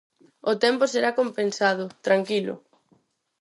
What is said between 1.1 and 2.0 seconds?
compensado,